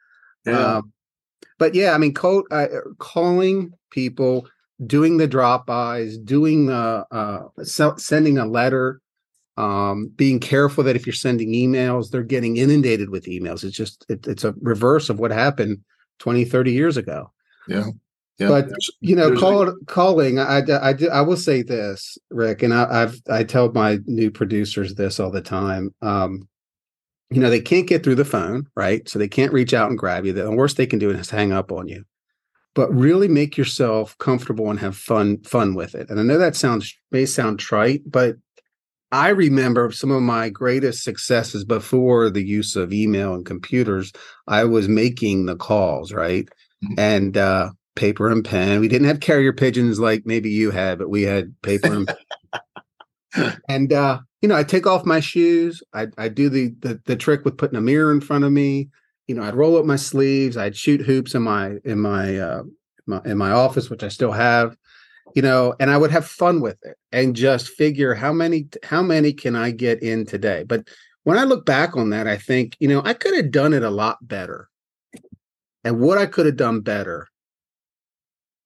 Yeah. 0.45 0.77
Um, 0.77 0.93
but 1.59 1.75
yeah, 1.75 1.93
I 1.93 1.97
mean, 1.97 2.13
cold, 2.13 2.45
uh, 2.49 2.67
calling 2.99 3.73
people, 3.91 4.47
doing 4.85 5.17
the 5.17 5.27
drop 5.27 5.65
bys, 5.65 6.17
doing 6.17 6.67
the 6.67 7.05
uh, 7.11 7.93
sending 7.97 8.37
a 8.37 8.45
letter, 8.45 9.01
um, 9.57 10.11
being 10.15 10.39
careful 10.39 10.83
that 10.83 10.95
if 10.95 11.05
you're 11.05 11.13
sending 11.13 11.51
emails 11.51 12.09
they're 12.09 12.23
getting 12.23 12.57
inundated 12.57 13.09
with 13.09 13.25
emails 13.25 13.63
it's 13.63 13.75
just 13.75 14.05
it, 14.09 14.25
it's 14.27 14.43
a 14.43 14.55
reverse 14.61 15.09
of 15.09 15.19
what 15.19 15.31
happened 15.31 15.79
20 16.19 16.45
30 16.45 16.71
years 16.71 16.97
ago 16.97 17.31
yeah 17.67 17.85
Yeah, 18.39 18.47
but 18.47 18.69
you 18.99 19.15
know, 19.15 19.35
call, 19.37 19.65
like, 19.65 19.75
calling. 19.87 20.39
I, 20.39 20.59
I, 20.59 20.89
I, 20.89 20.95
I 21.11 21.21
will 21.21 21.37
say 21.37 21.61
this, 21.61 22.17
Rick, 22.31 22.63
and 22.63 22.73
I, 22.73 23.03
I've 23.03 23.21
I 23.29 23.43
tell 23.43 23.71
my 23.71 23.99
new 24.05 24.31
producers 24.31 24.95
this 24.95 25.19
all 25.19 25.29
the 25.29 25.41
time. 25.41 25.93
Um, 26.01 26.47
you 27.29 27.39
know, 27.39 27.49
they 27.49 27.61
can't 27.61 27.87
get 27.87 28.03
through 28.03 28.15
the 28.15 28.25
phone, 28.25 28.67
right? 28.75 29.07
So 29.07 29.19
they 29.19 29.27
can't 29.27 29.53
reach 29.53 29.73
out 29.73 29.89
and 29.89 29.97
grab 29.97 30.25
you. 30.25 30.33
The 30.33 30.51
worst 30.51 30.77
they 30.77 30.85
can 30.85 30.99
do 30.99 31.09
is 31.09 31.29
hang 31.29 31.51
up 31.51 31.71
on 31.71 31.87
you. 31.87 32.03
But 32.75 32.93
really 32.93 33.27
make 33.27 33.55
yourself 33.55 34.17
comfortable 34.17 34.71
and 34.71 34.79
have 34.79 34.97
fun 34.97 35.41
fun 35.43 35.75
with 35.75 35.93
it. 35.93 36.09
And 36.09 36.19
I 36.19 36.23
know 36.23 36.39
that 36.39 36.55
sounds 36.55 36.95
may 37.11 37.27
sound 37.27 37.59
trite, 37.59 38.01
but 38.07 38.35
I 39.11 39.29
remember 39.29 39.91
some 39.91 40.09
of 40.09 40.23
my 40.23 40.49
greatest 40.49 41.03
successes 41.03 41.63
before 41.63 42.31
the 42.31 42.43
use 42.43 42.75
of 42.75 42.91
email 42.91 43.35
and 43.35 43.45
computers. 43.45 44.11
I 44.47 44.63
was 44.63 44.87
making 44.87 45.45
the 45.45 45.55
calls, 45.55 46.11
right? 46.11 46.49
Mm-hmm. 46.83 46.93
And 46.97 47.37
uh, 47.37 47.69
paper 47.95 48.29
and 48.29 48.43
pen. 48.43 48.79
We 48.79 48.87
didn't 48.87 49.07
have 49.07 49.19
carrier 49.19 49.53
pigeons 49.53 49.99
like 49.99 50.25
maybe 50.25 50.49
you 50.49 50.71
had, 50.71 50.99
but 50.99 51.09
we 51.09 51.23
had 51.23 51.53
paper 51.61 51.93
and 51.93 52.15
and 53.67 53.93
uh, 53.93 54.19
you 54.41 54.49
know, 54.49 54.55
I 54.55 54.63
take 54.63 54.87
off 54.87 55.05
my 55.05 55.19
shoes. 55.19 55.81
I 55.93 56.07
I 56.17 56.29
do 56.29 56.49
the, 56.49 56.73
the 56.79 57.01
the 57.05 57.15
trick 57.15 57.45
with 57.45 57.57
putting 57.57 57.77
a 57.77 57.81
mirror 57.81 58.11
in 58.11 58.21
front 58.21 58.43
of 58.43 58.51
me. 58.51 58.89
You 59.27 59.35
know, 59.35 59.43
I'd 59.43 59.55
roll 59.55 59.77
up 59.77 59.85
my 59.85 59.95
sleeves. 59.95 60.57
I'd 60.57 60.75
shoot 60.75 61.01
hoops 61.01 61.33
in 61.35 61.43
my 61.43 61.77
in 61.85 61.99
my 61.99 62.37
uh, 62.37 62.63
my 63.05 63.21
in 63.25 63.37
my 63.37 63.51
office, 63.51 63.89
which 63.89 64.03
I 64.03 64.09
still 64.09 64.31
have. 64.31 64.75
You 65.35 65.41
know, 65.41 65.73
and 65.79 65.89
I 65.89 65.97
would 65.97 66.11
have 66.11 66.27
fun 66.27 66.61
with 66.61 66.77
it 66.83 66.95
and 67.11 67.35
just 67.35 67.69
figure 67.69 68.13
how 68.13 68.33
many 68.33 68.67
how 68.83 69.01
many 69.01 69.33
can 69.33 69.55
I 69.55 69.71
get 69.71 70.03
in 70.03 70.25
today. 70.25 70.63
But 70.63 70.89
when 71.23 71.37
I 71.37 71.43
look 71.43 71.65
back 71.65 71.95
on 71.95 72.09
that, 72.11 72.27
I 72.27 72.37
think 72.37 72.75
you 72.79 72.87
know 72.87 73.01
I 73.03 73.13
could 73.13 73.35
have 73.35 73.51
done 73.51 73.73
it 73.73 73.83
a 73.83 73.89
lot 73.89 74.17
better. 74.21 74.69
And 75.85 75.99
what 75.99 76.17
I 76.17 76.27
could 76.27 76.45
have 76.45 76.55
done 76.55 76.79
better 76.79 77.27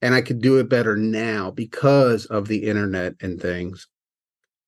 and 0.02 0.14
I 0.14 0.22
could 0.22 0.42
do 0.42 0.58
it 0.58 0.70
better 0.70 0.96
now 0.96 1.52
because 1.52 2.26
of 2.26 2.48
the 2.48 2.66
internet 2.66 3.14
and 3.22 3.42
things. 3.42 3.88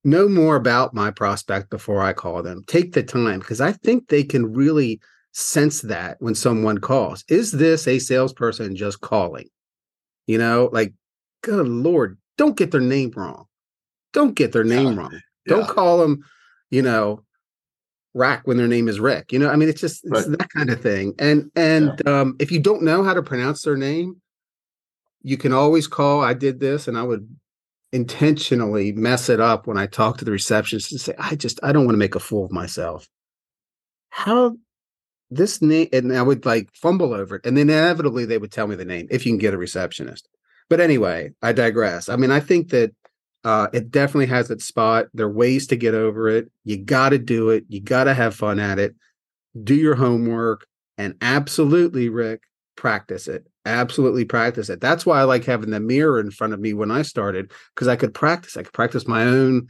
Know 0.04 0.30
more 0.30 0.56
about 0.56 0.94
my 0.94 1.12
prospect 1.12 1.70
before 1.70 2.02
I 2.02 2.14
call 2.14 2.42
them. 2.42 2.64
Take 2.68 2.94
the 2.94 3.04
time 3.04 3.40
because 3.40 3.62
I 3.62 3.74
think 3.74 4.08
they 4.08 4.24
can 4.24 4.54
really 4.54 5.00
sense 5.34 5.82
that 5.82 6.18
when 6.20 6.36
someone 6.36 6.78
calls. 6.78 7.24
Is 7.28 7.52
this 7.52 7.88
a 7.88 8.00
salesperson 8.00 8.76
just 8.76 9.02
calling? 9.02 9.50
You 10.26 10.38
know, 10.38 10.70
like, 10.72 10.94
good 11.44 11.68
Lord, 11.68 12.18
don't 12.38 12.58
get 12.58 12.72
their 12.72 12.82
name 12.82 13.12
wrong. 13.16 13.46
Don't 14.14 14.36
get 14.36 14.52
their 14.52 14.64
name 14.64 14.94
yeah. 14.94 14.96
wrong. 14.96 15.20
Don't 15.48 15.68
call 15.68 15.98
them, 15.98 16.24
you 16.70 16.82
know, 16.82 17.24
Rack 18.14 18.48
when 18.48 18.58
their 18.58 18.68
name 18.68 18.88
is 18.88 19.00
Rick. 19.00 19.32
You 19.32 19.40
know, 19.40 19.50
I 19.50 19.56
mean, 19.56 19.70
it's 19.70 19.82
just 19.82 20.04
it's 20.06 20.28
right. 20.28 20.38
that 20.38 20.50
kind 20.50 20.70
of 20.70 20.82
thing. 20.82 21.14
And 21.20 21.52
and 21.56 22.02
yeah. 22.06 22.22
um, 22.22 22.36
if 22.40 22.52
you 22.52 22.60
don't 22.60 22.84
know 22.84 23.04
how 23.04 23.14
to 23.14 23.22
pronounce 23.22 23.64
their 23.64 23.78
name, 23.78 24.22
you 25.22 25.38
can 25.38 25.54
always 25.54 25.88
call. 25.88 26.22
I 26.22 26.34
did 26.34 26.60
this 26.60 26.88
and 26.88 26.98
I 26.98 27.04
would 27.04 27.28
intentionally 27.92 28.92
mess 28.92 29.30
it 29.30 29.40
up 29.40 29.68
when 29.68 29.78
I 29.78 29.88
talk 29.88 30.18
to 30.18 30.26
the 30.26 30.32
receptionist 30.32 30.92
and 30.92 31.02
say, 31.02 31.14
I 31.18 31.36
just, 31.36 31.60
I 31.64 31.72
don't 31.72 31.86
want 31.86 31.96
to 31.96 32.00
make 32.00 32.16
a 32.16 32.20
fool 32.20 32.46
of 32.46 32.52
myself. 32.52 33.08
How 34.10 34.56
this 35.30 35.62
name, 35.62 35.90
and 35.94 36.16
I 36.16 36.22
would 36.22 36.46
like 36.46 36.70
fumble 36.74 37.14
over 37.14 37.36
it. 37.36 37.46
And 37.46 37.58
then 37.58 37.70
inevitably 37.70 38.26
they 38.26 38.38
would 38.38 38.52
tell 38.52 38.68
me 38.68 38.76
the 38.76 38.86
name 38.86 39.08
if 39.10 39.26
you 39.26 39.32
can 39.32 39.40
get 39.40 39.54
a 39.54 39.58
receptionist. 39.58 40.28
But 40.70 40.80
anyway, 40.80 41.32
I 41.42 41.52
digress. 41.52 42.10
I 42.10 42.16
mean, 42.16 42.32
I 42.32 42.40
think 42.40 42.70
that 42.70 42.94
uh, 43.44 43.68
it 43.74 43.92
definitely 43.92 44.28
has 44.28 44.50
its 44.52 44.66
spot. 44.66 45.08
There 45.14 45.26
are 45.28 45.32
ways 45.32 45.68
to 45.68 45.76
get 45.76 45.94
over 45.94 46.28
it. 46.30 46.52
You 46.64 46.78
got 46.78 47.10
to 47.10 47.18
do 47.18 47.50
it. 47.50 47.66
You 47.70 47.82
got 47.82 48.04
to 48.06 48.14
have 48.14 48.36
fun 48.36 48.60
at 48.60 48.80
it. 48.80 48.96
Do 49.64 49.76
your 49.76 49.96
homework 49.96 50.68
and 50.98 51.16
absolutely, 51.22 52.10
Rick, 52.10 52.44
practice 52.80 53.28
it 53.28 53.46
absolutely 53.70 54.26
practice 54.26 54.70
it. 54.70 54.82
That's 54.82 55.06
why 55.06 55.20
I 55.20 55.24
like 55.24 55.46
having 55.46 55.70
the 55.70 55.80
mirror 55.80 56.20
in 56.20 56.32
front 56.32 56.54
of 56.54 56.60
me 56.60 56.74
when 56.74 56.92
I 56.92 57.04
started 57.04 57.52
because 57.76 57.88
I 57.88 57.96
could 57.96 58.14
practice. 58.14 58.58
I 58.58 58.64
could 58.64 58.74
practice 58.74 59.08
my 59.08 59.24
own 59.24 59.68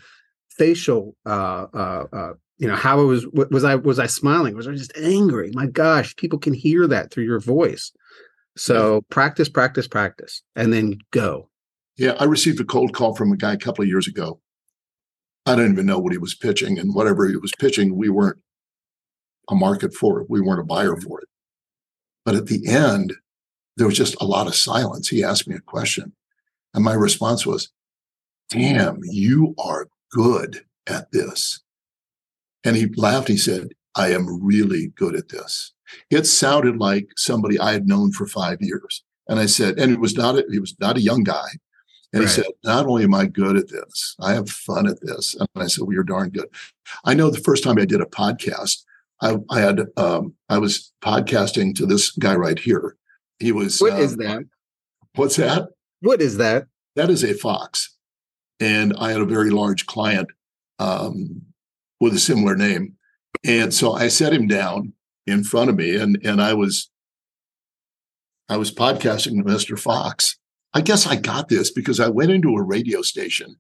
facial 0.51 1.15
uh 1.25 1.67
uh 1.73 2.05
uh 2.11 2.33
you 2.57 2.67
know 2.67 2.75
how 2.75 2.99
it 2.99 3.05
was 3.05 3.25
was 3.27 3.63
I 3.63 3.75
was 3.75 3.99
I 3.99 4.07
smiling? 4.07 4.55
Was 4.55 4.67
I 4.67 4.71
just 4.73 4.97
angry? 4.97 5.51
My 5.53 5.67
gosh 5.67 6.15
people 6.15 6.39
can 6.39 6.53
hear 6.53 6.87
that 6.87 7.11
through 7.11 7.25
your 7.25 7.39
voice. 7.39 7.91
So 8.57 9.01
practice 9.09 9.49
practice 9.49 9.87
practice 9.87 10.41
and 10.55 10.73
then 10.73 10.99
go. 11.11 11.49
Yeah 11.97 12.15
I 12.19 12.25
received 12.25 12.59
a 12.59 12.65
cold 12.65 12.93
call 12.93 13.15
from 13.15 13.31
a 13.31 13.37
guy 13.37 13.53
a 13.53 13.57
couple 13.57 13.83
of 13.83 13.89
years 13.89 14.07
ago. 14.07 14.39
I 15.45 15.55
didn't 15.55 15.73
even 15.73 15.85
know 15.85 15.99
what 15.99 16.11
he 16.11 16.17
was 16.17 16.35
pitching 16.35 16.77
and 16.77 16.93
whatever 16.93 17.27
he 17.27 17.37
was 17.37 17.53
pitching 17.57 17.95
we 17.95 18.09
weren't 18.09 18.37
a 19.49 19.55
market 19.55 19.93
for 19.93 20.21
it 20.21 20.29
we 20.29 20.41
weren't 20.41 20.59
a 20.59 20.65
buyer 20.65 20.95
for 20.97 21.21
it 21.21 21.29
but 22.29 22.37
at 22.37 22.45
the 22.45 22.67
end 22.67 23.15
there 23.75 23.87
was 23.87 23.97
just 23.97 24.15
a 24.21 24.23
lot 24.23 24.45
of 24.45 24.53
silence. 24.53 25.07
He 25.07 25.23
asked 25.23 25.47
me 25.47 25.55
a 25.55 25.61
question, 25.61 26.13
and 26.75 26.83
my 26.83 26.93
response 26.93 27.43
was, 27.43 27.71
Damn, 28.51 28.99
you 29.01 29.55
are 29.57 29.87
good 30.11 30.63
at 30.85 31.11
this. 31.11 31.59
And 32.63 32.75
he 32.75 32.85
laughed. 32.95 33.29
He 33.29 33.37
said, 33.37 33.69
I 33.95 34.11
am 34.11 34.45
really 34.45 34.91
good 34.95 35.15
at 35.15 35.29
this. 35.29 35.73
It 36.11 36.27
sounded 36.27 36.77
like 36.77 37.07
somebody 37.17 37.59
I 37.59 37.71
had 37.71 37.87
known 37.87 38.11
for 38.11 38.27
five 38.27 38.61
years. 38.61 39.03
And 39.27 39.39
I 39.39 39.47
said, 39.47 39.79
and 39.79 39.91
it 39.91 39.99
was 39.99 40.15
not 40.15 40.37
a, 40.37 40.45
he 40.51 40.59
was 40.59 40.75
not 40.79 40.97
a 40.97 41.01
young 41.01 41.23
guy. 41.23 41.47
And 42.13 42.21
right. 42.21 42.29
he 42.29 42.35
said, 42.35 42.45
not 42.63 42.85
only 42.85 43.05
am 43.05 43.15
I 43.15 43.25
good 43.25 43.57
at 43.57 43.69
this, 43.69 44.15
I 44.19 44.33
have 44.33 44.51
fun 44.51 44.85
at 44.85 45.01
this. 45.01 45.35
And 45.35 45.49
I 45.55 45.65
said, 45.65 45.85
well, 45.85 45.93
you're 45.93 46.03
darn 46.03 46.29
good. 46.29 46.49
I 47.05 47.15
know 47.15 47.31
the 47.31 47.39
first 47.39 47.63
time 47.63 47.79
I 47.79 47.85
did 47.85 48.01
a 48.01 48.05
podcast, 48.05 48.83
I, 49.21 49.37
I 49.49 49.59
had, 49.59 49.81
um, 49.97 50.33
I 50.47 50.57
was 50.57 50.91
podcasting 51.03 51.75
to 51.75 51.85
this 51.85 52.11
guy 52.11 52.35
right 52.35 52.57
here. 52.57 52.95
He 53.39 53.51
was. 53.51 53.79
What 53.79 53.99
is 53.99 54.13
um, 54.13 54.19
that? 54.19 54.43
What's 55.15 55.35
that? 55.37 55.69
What 56.01 56.21
is 56.21 56.37
that? 56.37 56.67
That 56.95 57.09
is 57.09 57.23
a 57.23 57.33
fox, 57.33 57.95
and 58.59 58.93
I 58.97 59.11
had 59.11 59.21
a 59.21 59.25
very 59.25 59.49
large 59.49 59.85
client 59.85 60.29
um, 60.79 61.41
with 61.99 62.13
a 62.13 62.19
similar 62.19 62.55
name, 62.55 62.95
and 63.45 63.73
so 63.73 63.93
I 63.93 64.09
set 64.09 64.33
him 64.33 64.47
down 64.47 64.93
in 65.25 65.43
front 65.43 65.69
of 65.69 65.77
me, 65.77 65.95
and 65.95 66.19
and 66.23 66.41
I 66.41 66.53
was 66.53 66.89
I 68.49 68.57
was 68.57 68.73
podcasting 68.73 69.37
to 69.37 69.43
Mr. 69.43 69.79
Fox. 69.79 70.37
I 70.73 70.81
guess 70.81 71.07
I 71.07 71.15
got 71.15 71.49
this 71.49 71.71
because 71.71 71.99
I 71.99 72.09
went 72.09 72.31
into 72.31 72.55
a 72.55 72.63
radio 72.63 73.01
station 73.01 73.55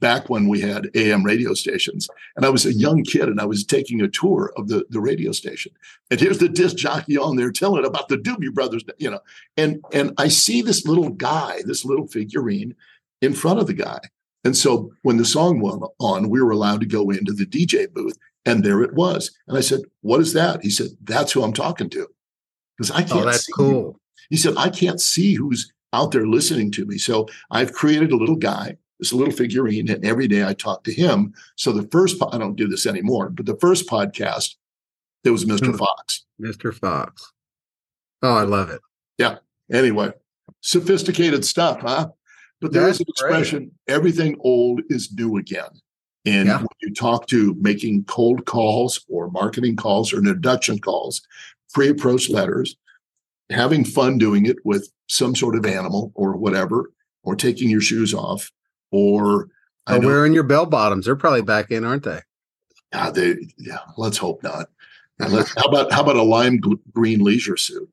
back 0.00 0.28
when 0.28 0.48
we 0.48 0.60
had 0.60 0.90
AM 0.94 1.24
radio 1.24 1.54
stations. 1.54 2.08
And 2.36 2.44
I 2.44 2.50
was 2.50 2.66
a 2.66 2.72
young 2.72 3.02
kid 3.02 3.28
and 3.28 3.40
I 3.40 3.46
was 3.46 3.64
taking 3.64 4.00
a 4.00 4.08
tour 4.08 4.52
of 4.56 4.68
the, 4.68 4.84
the 4.90 5.00
radio 5.00 5.32
station. 5.32 5.72
And 6.10 6.20
here's 6.20 6.38
the 6.38 6.48
disc 6.48 6.76
jockey 6.76 7.16
on 7.16 7.36
there 7.36 7.50
telling 7.50 7.84
about 7.84 8.08
the 8.08 8.18
Doobie 8.18 8.52
Brothers, 8.52 8.84
you 8.98 9.10
know. 9.10 9.20
And 9.56 9.82
and 9.92 10.12
I 10.18 10.28
see 10.28 10.62
this 10.62 10.86
little 10.86 11.10
guy, 11.10 11.62
this 11.64 11.84
little 11.84 12.06
figurine 12.06 12.74
in 13.22 13.32
front 13.32 13.60
of 13.60 13.66
the 13.66 13.74
guy. 13.74 14.00
And 14.44 14.56
so 14.56 14.92
when 15.02 15.16
the 15.16 15.24
song 15.24 15.60
went 15.60 15.82
on, 15.98 16.28
we 16.28 16.40
were 16.40 16.52
allowed 16.52 16.80
to 16.80 16.86
go 16.86 17.10
into 17.10 17.32
the 17.32 17.46
DJ 17.46 17.92
booth 17.92 18.16
and 18.44 18.64
there 18.64 18.82
it 18.82 18.94
was. 18.94 19.36
And 19.48 19.58
I 19.58 19.60
said, 19.60 19.80
What 20.02 20.20
is 20.20 20.32
that? 20.34 20.62
He 20.62 20.70
said, 20.70 20.88
That's 21.02 21.32
who 21.32 21.42
I'm 21.42 21.52
talking 21.52 21.90
to. 21.90 22.06
Because 22.76 22.90
I 22.90 23.02
oh, 23.02 23.06
can't 23.06 23.12
oh, 23.12 23.24
that's 23.24 23.46
cool. 23.48 24.00
He 24.30 24.36
said, 24.36 24.54
I 24.56 24.70
can't 24.70 25.00
see 25.00 25.34
who's 25.34 25.72
out 25.92 26.12
there 26.12 26.26
listening 26.26 26.70
to 26.72 26.84
me. 26.84 26.98
So 26.98 27.26
I've 27.50 27.72
created 27.72 28.12
a 28.12 28.16
little 28.16 28.36
guy 28.36 28.76
this 28.98 29.12
little 29.12 29.32
figurine, 29.32 29.90
and 29.90 30.04
every 30.04 30.28
day 30.28 30.44
I 30.44 30.54
talk 30.54 30.84
to 30.84 30.92
him. 30.92 31.34
So 31.56 31.72
the 31.72 31.88
first, 31.88 32.22
I 32.32 32.38
don't 32.38 32.56
do 32.56 32.68
this 32.68 32.86
anymore, 32.86 33.30
but 33.30 33.46
the 33.46 33.56
first 33.56 33.88
podcast, 33.88 34.54
there 35.24 35.32
was 35.32 35.44
Mr. 35.44 35.66
Hmm. 35.66 35.76
Fox. 35.76 36.24
Mr. 36.40 36.72
Fox. 36.74 37.32
Oh, 38.22 38.34
I 38.34 38.42
love 38.42 38.70
it. 38.70 38.80
Yeah. 39.18 39.36
Anyway, 39.72 40.12
sophisticated 40.60 41.44
stuff, 41.44 41.80
huh? 41.80 42.08
But 42.60 42.72
there 42.72 42.86
That's 42.86 42.96
is 42.96 43.00
an 43.00 43.06
expression: 43.08 43.58
great. 43.58 43.94
everything 43.94 44.36
old 44.40 44.80
is 44.88 45.12
new 45.12 45.36
again. 45.36 45.68
And 46.24 46.48
yeah. 46.48 46.58
when 46.58 46.66
you 46.80 46.92
talk 46.92 47.26
to 47.28 47.54
making 47.60 48.04
cold 48.04 48.46
calls 48.46 49.04
or 49.08 49.30
marketing 49.30 49.76
calls 49.76 50.12
or 50.12 50.18
introduction 50.18 50.80
calls, 50.80 51.22
pre-approach 51.72 52.28
letters, 52.28 52.76
having 53.50 53.84
fun 53.84 54.18
doing 54.18 54.46
it 54.46 54.56
with 54.64 54.90
some 55.08 55.36
sort 55.36 55.54
of 55.54 55.64
animal 55.64 56.10
or 56.14 56.36
whatever, 56.36 56.90
or 57.22 57.36
taking 57.36 57.70
your 57.70 57.80
shoes 57.80 58.12
off, 58.12 58.50
or 58.90 59.48
oh, 59.86 60.00
wearing 60.00 60.32
your 60.32 60.42
bell 60.42 60.66
bottoms. 60.66 61.06
They're 61.06 61.16
probably 61.16 61.42
back 61.42 61.70
in, 61.70 61.84
aren't 61.84 62.04
they? 62.04 62.20
Yeah, 62.92 63.10
they. 63.10 63.36
Yeah, 63.58 63.80
let's 63.96 64.18
hope 64.18 64.42
not. 64.42 64.68
And 65.18 65.32
let's, 65.32 65.54
how 65.54 65.64
about 65.64 65.92
how 65.92 66.02
about 66.02 66.16
a 66.16 66.22
lime 66.22 66.60
green 66.92 67.22
leisure 67.22 67.56
suit? 67.56 67.88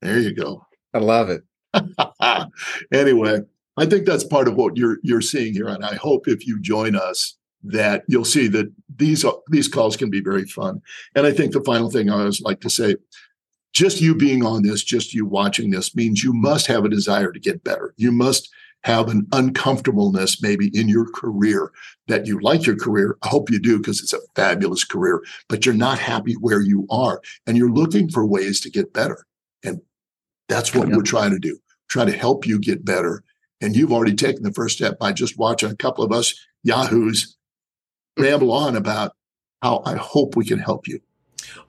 There 0.00 0.18
you 0.18 0.34
go. 0.34 0.66
I 0.94 0.98
love 0.98 1.30
it. 1.30 1.42
anyway, 2.92 3.40
I 3.76 3.86
think 3.86 4.06
that's 4.06 4.24
part 4.24 4.48
of 4.48 4.54
what 4.54 4.76
you're 4.76 4.98
you're 5.02 5.20
seeing 5.20 5.52
here, 5.52 5.68
and 5.68 5.84
I 5.84 5.94
hope 5.94 6.26
if 6.28 6.46
you 6.46 6.60
join 6.60 6.96
us 6.96 7.36
that 7.64 8.04
you'll 8.08 8.24
see 8.24 8.48
that 8.48 8.72
these 8.96 9.24
are, 9.24 9.34
these 9.50 9.68
calls 9.68 9.96
can 9.96 10.10
be 10.10 10.20
very 10.20 10.44
fun. 10.44 10.80
And 11.14 11.26
I 11.26 11.32
think 11.32 11.52
the 11.52 11.62
final 11.62 11.90
thing 11.90 12.08
I 12.08 12.20
always 12.20 12.40
like 12.40 12.60
to 12.60 12.70
say, 12.70 12.96
just 13.72 14.00
you 14.00 14.14
being 14.14 14.44
on 14.44 14.62
this, 14.62 14.82
just 14.82 15.12
you 15.12 15.26
watching 15.26 15.70
this 15.70 15.94
means 15.94 16.22
you 16.22 16.32
must 16.32 16.66
have 16.66 16.84
a 16.84 16.88
desire 16.88 17.32
to 17.32 17.40
get 17.40 17.64
better. 17.64 17.94
You 17.96 18.12
must 18.12 18.48
have 18.84 19.08
an 19.08 19.26
uncomfortableness 19.32 20.42
maybe 20.42 20.70
in 20.78 20.88
your 20.88 21.10
career 21.10 21.72
that 22.06 22.26
you 22.26 22.40
like 22.40 22.64
your 22.64 22.76
career. 22.76 23.18
I 23.22 23.28
hope 23.28 23.50
you 23.50 23.58
do 23.58 23.78
because 23.78 24.00
it's 24.02 24.12
a 24.12 24.20
fabulous 24.34 24.84
career, 24.84 25.22
but 25.48 25.66
you're 25.66 25.74
not 25.74 25.98
happy 25.98 26.34
where 26.34 26.60
you 26.60 26.86
are 26.90 27.20
and 27.46 27.56
you're 27.56 27.72
looking 27.72 28.08
for 28.08 28.24
ways 28.24 28.60
to 28.60 28.70
get 28.70 28.92
better. 28.92 29.26
And 29.64 29.80
That's 30.48 30.74
what 30.74 30.88
we're 30.88 31.02
trying 31.02 31.32
to 31.32 31.38
do. 31.38 31.58
Try 31.88 32.04
to 32.04 32.16
help 32.16 32.46
you 32.46 32.58
get 32.58 32.84
better. 32.84 33.22
And 33.60 33.74
you've 33.74 33.92
already 33.92 34.14
taken 34.14 34.42
the 34.42 34.52
first 34.52 34.76
step 34.76 34.98
by 34.98 35.12
just 35.12 35.38
watching 35.38 35.70
a 35.70 35.76
couple 35.76 36.04
of 36.04 36.12
us 36.12 36.34
yahoos 36.62 37.36
ramble 38.18 38.52
on 38.52 38.76
about 38.76 39.12
how 39.62 39.82
I 39.84 39.96
hope 39.96 40.36
we 40.36 40.44
can 40.44 40.58
help 40.58 40.86
you. 40.86 41.00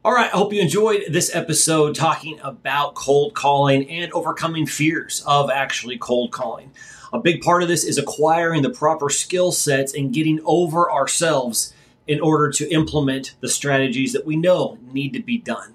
All 0.03 0.13
right, 0.13 0.31
I 0.31 0.37
hope 0.37 0.53
you 0.53 0.61
enjoyed 0.61 1.03
this 1.09 1.33
episode 1.35 1.95
talking 1.95 2.39
about 2.41 2.95
cold 2.95 3.33
calling 3.33 3.89
and 3.89 4.11
overcoming 4.13 4.65
fears 4.65 5.23
of 5.25 5.49
actually 5.49 5.97
cold 5.97 6.31
calling. 6.31 6.71
A 7.11 7.19
big 7.19 7.41
part 7.41 7.63
of 7.63 7.69
this 7.69 7.83
is 7.83 7.97
acquiring 7.97 8.61
the 8.61 8.69
proper 8.69 9.09
skill 9.09 9.51
sets 9.51 9.93
and 9.93 10.13
getting 10.13 10.39
over 10.45 10.91
ourselves 10.91 11.73
in 12.07 12.19
order 12.21 12.51
to 12.51 12.71
implement 12.71 13.35
the 13.39 13.49
strategies 13.49 14.13
that 14.13 14.25
we 14.25 14.35
know 14.35 14.77
need 14.91 15.13
to 15.13 15.21
be 15.21 15.37
done. 15.37 15.73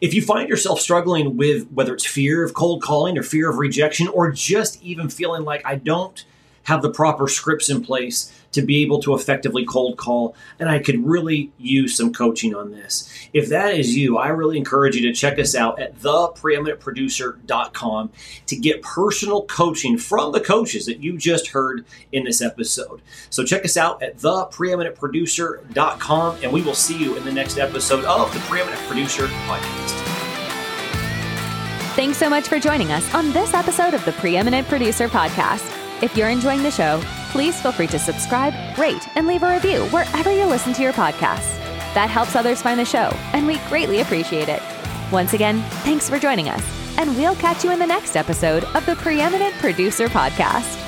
If 0.00 0.14
you 0.14 0.22
find 0.22 0.48
yourself 0.48 0.80
struggling 0.80 1.36
with 1.36 1.70
whether 1.70 1.94
it's 1.94 2.06
fear 2.06 2.44
of 2.44 2.54
cold 2.54 2.82
calling 2.82 3.18
or 3.18 3.22
fear 3.22 3.50
of 3.50 3.58
rejection, 3.58 4.08
or 4.08 4.30
just 4.30 4.82
even 4.82 5.08
feeling 5.08 5.42
like 5.42 5.62
I 5.64 5.76
don't 5.76 6.24
have 6.66 6.82
the 6.82 6.90
proper 6.90 7.26
scripts 7.28 7.70
in 7.70 7.82
place 7.82 8.32
to 8.50 8.60
be 8.60 8.82
able 8.82 9.00
to 9.02 9.14
effectively 9.14 9.64
cold 9.64 9.96
call, 9.96 10.34
and 10.58 10.68
I 10.68 10.80
could 10.80 11.06
really 11.06 11.52
use 11.58 11.96
some 11.96 12.12
coaching 12.12 12.56
on 12.56 12.72
this. 12.72 13.08
If 13.32 13.48
that 13.50 13.74
is 13.74 13.96
you, 13.96 14.18
I 14.18 14.26
really 14.28 14.58
encourage 14.58 14.96
you 14.96 15.02
to 15.02 15.12
check 15.12 15.38
us 15.38 15.54
out 15.54 15.78
at 15.78 16.00
thepreeminentproducer.com 16.00 18.10
to 18.46 18.56
get 18.56 18.82
personal 18.82 19.44
coaching 19.44 19.96
from 19.98 20.32
the 20.32 20.40
coaches 20.40 20.86
that 20.86 20.98
you 21.00 21.18
just 21.18 21.46
heard 21.48 21.84
in 22.12 22.24
this 22.24 22.40
episode. 22.42 23.02
So 23.30 23.44
check 23.44 23.64
us 23.64 23.76
out 23.76 24.02
at 24.02 24.16
thepreeminentproducer.com, 24.16 26.38
and 26.42 26.52
we 26.52 26.62
will 26.62 26.74
see 26.74 26.98
you 26.98 27.16
in 27.16 27.24
the 27.24 27.32
next 27.32 27.58
episode 27.58 28.04
of 28.06 28.32
the 28.32 28.40
Preeminent 28.40 28.80
Producer 28.88 29.26
Podcast. 29.26 30.02
Thanks 31.94 32.18
so 32.18 32.28
much 32.28 32.48
for 32.48 32.58
joining 32.58 32.90
us 32.90 33.14
on 33.14 33.30
this 33.32 33.54
episode 33.54 33.94
of 33.94 34.04
the 34.04 34.10
Preeminent 34.12 34.66
Producer 34.66 35.06
Podcast. 35.08 35.75
If 36.02 36.14
you're 36.16 36.28
enjoying 36.28 36.62
the 36.62 36.70
show, 36.70 37.00
please 37.30 37.60
feel 37.60 37.72
free 37.72 37.86
to 37.86 37.98
subscribe, 37.98 38.54
rate, 38.78 39.08
and 39.16 39.26
leave 39.26 39.42
a 39.42 39.54
review 39.54 39.84
wherever 39.86 40.30
you 40.30 40.44
listen 40.44 40.72
to 40.74 40.82
your 40.82 40.92
podcasts. 40.92 41.56
That 41.94 42.10
helps 42.10 42.36
others 42.36 42.60
find 42.60 42.78
the 42.78 42.84
show, 42.84 43.10
and 43.32 43.46
we 43.46 43.58
greatly 43.68 44.00
appreciate 44.00 44.50
it. 44.50 44.62
Once 45.10 45.32
again, 45.32 45.62
thanks 45.84 46.08
for 46.08 46.18
joining 46.18 46.50
us, 46.50 46.62
and 46.98 47.16
we'll 47.16 47.36
catch 47.36 47.64
you 47.64 47.70
in 47.70 47.78
the 47.78 47.86
next 47.86 48.14
episode 48.14 48.64
of 48.74 48.84
the 48.84 48.96
Preeminent 48.96 49.54
Producer 49.54 50.08
Podcast. 50.08 50.85